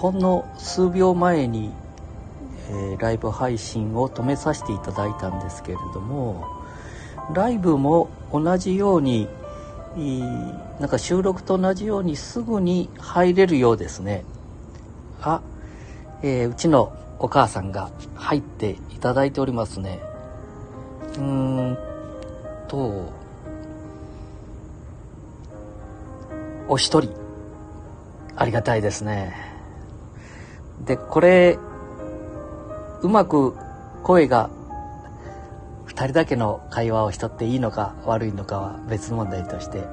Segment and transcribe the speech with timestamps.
[0.00, 1.70] ほんの数秒前に、
[2.70, 6.46] えー、ライブ配信を止めさせていただいたんですけれども
[7.34, 9.28] ライブも同じように
[10.78, 14.24] なんか収録と同じようにすぐに入れるようですね。
[15.20, 15.42] あ、
[16.22, 20.00] えー、うちのお母さんが入っていただいておりますね。
[21.16, 21.22] うー
[21.72, 21.78] ん
[22.68, 23.12] と
[26.68, 27.12] お一人。
[28.36, 29.49] ありがたいですね。
[30.84, 31.58] でこれ
[33.02, 33.54] うまく
[34.02, 34.50] 声が
[35.86, 39.84] 2人だけの会話をしとっていいのか悪いのかは別問題として、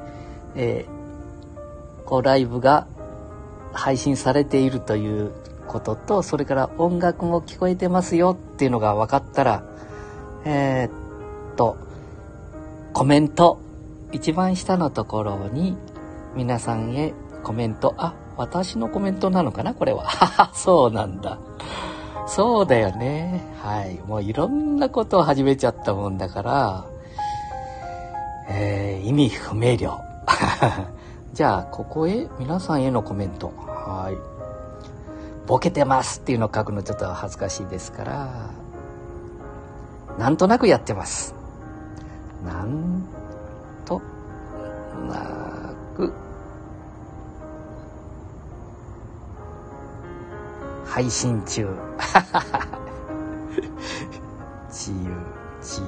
[0.56, 2.88] えー、こうライブが
[3.74, 5.32] 配信されているという
[5.68, 9.64] こととそれから音楽も聞こえてますよっていうのが分かったら
[10.46, 11.78] えー、っと
[12.94, 13.60] コメント
[14.12, 15.76] 一番下のところに
[16.36, 17.14] 皆さんへ
[17.48, 19.74] コメントあ私のコメントなのかな？
[19.74, 20.12] これは
[20.54, 21.40] そうなんだ
[22.28, 23.42] そうだよね。
[23.64, 24.02] はい。
[24.06, 26.86] もういろんなことを始めちゃったもんだから、
[28.50, 29.98] えー、意味不明瞭。
[31.32, 33.54] じゃあ、ここへ皆さんへのコメント。
[33.56, 34.18] はい。
[35.48, 38.30] ボケてますっていうのを書くのちょっと恥ずかしいですから、
[40.20, 41.34] なんとなくやってます。
[42.44, 43.06] なん
[43.86, 44.02] と
[45.10, 46.14] なく
[50.98, 51.68] 配信中。
[54.68, 54.98] 自由、
[55.62, 55.86] 自由。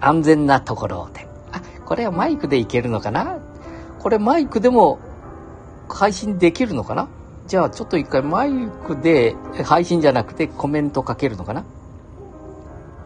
[0.00, 1.26] 安全なところで。
[1.50, 3.38] あ、これはマイクでいけるのかな？
[3.98, 5.00] これマイクでも
[5.88, 7.08] 配信できるのかな？
[7.48, 8.52] じゃあちょっと一回マイ
[8.86, 11.64] クで配信じゃなくてコメントかけるのかな？